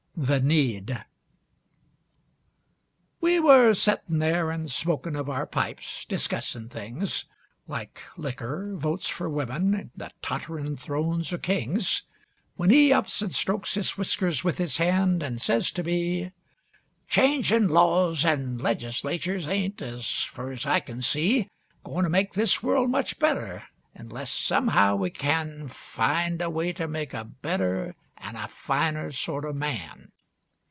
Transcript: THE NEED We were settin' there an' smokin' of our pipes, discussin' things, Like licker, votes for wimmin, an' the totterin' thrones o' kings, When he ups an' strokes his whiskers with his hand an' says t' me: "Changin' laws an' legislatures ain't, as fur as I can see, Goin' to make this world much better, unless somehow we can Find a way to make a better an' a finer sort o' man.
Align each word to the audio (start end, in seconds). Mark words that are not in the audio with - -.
THE 0.17 0.39
NEED 0.39 1.03
We 3.21 3.39
were 3.39 3.73
settin' 3.73 4.19
there 4.19 4.51
an' 4.51 4.67
smokin' 4.67 5.15
of 5.15 5.31
our 5.31 5.47
pipes, 5.47 6.05
discussin' 6.05 6.69
things, 6.69 7.25
Like 7.67 8.03
licker, 8.17 8.75
votes 8.75 9.07
for 9.07 9.27
wimmin, 9.27 9.73
an' 9.73 9.91
the 9.95 10.11
totterin' 10.21 10.77
thrones 10.77 11.33
o' 11.33 11.39
kings, 11.39 12.03
When 12.55 12.69
he 12.69 12.93
ups 12.93 13.23
an' 13.23 13.31
strokes 13.31 13.73
his 13.73 13.97
whiskers 13.97 14.43
with 14.43 14.59
his 14.59 14.77
hand 14.77 15.23
an' 15.23 15.39
says 15.39 15.71
t' 15.71 15.81
me: 15.81 16.31
"Changin' 17.07 17.69
laws 17.69 18.23
an' 18.23 18.59
legislatures 18.59 19.47
ain't, 19.47 19.81
as 19.81 20.07
fur 20.11 20.51
as 20.51 20.67
I 20.67 20.81
can 20.81 21.01
see, 21.01 21.49
Goin' 21.83 22.03
to 22.03 22.11
make 22.11 22.33
this 22.35 22.61
world 22.61 22.91
much 22.91 23.17
better, 23.17 23.63
unless 23.95 24.29
somehow 24.29 24.97
we 24.97 25.09
can 25.09 25.67
Find 25.67 26.43
a 26.43 26.49
way 26.51 26.73
to 26.73 26.87
make 26.87 27.15
a 27.15 27.23
better 27.25 27.95
an' 28.23 28.35
a 28.35 28.47
finer 28.47 29.11
sort 29.11 29.43
o' 29.43 29.51
man. 29.51 30.11